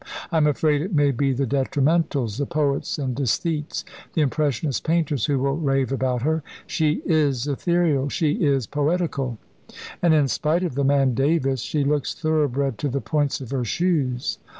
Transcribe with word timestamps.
I'm 0.31 0.47
afraid 0.47 0.81
it 0.81 0.95
may 0.95 1.11
be 1.11 1.31
the 1.31 1.45
detrimentals, 1.45 2.39
the 2.39 2.47
poets, 2.47 2.97
and 2.97 3.15
æsthetes, 3.15 3.83
and 4.15 4.23
impressionist 4.23 4.83
painters, 4.83 5.25
who 5.25 5.37
will 5.37 5.55
rave 5.57 5.91
about 5.91 6.23
her. 6.23 6.41
She 6.65 7.03
is 7.05 7.45
ethereal 7.45 8.09
she 8.09 8.31
is 8.43 8.65
poetical 8.65 9.37
and 10.01 10.15
in 10.15 10.27
spite 10.27 10.63
of 10.63 10.73
the 10.73 10.83
man 10.83 11.13
Davis 11.13 11.61
she 11.61 11.83
looks 11.83 12.15
thoroughbred 12.15 12.79
to 12.79 12.89
the 12.89 12.99
points 12.99 13.41
of 13.41 13.51
her 13.51 13.63
shoes. 13.63 14.39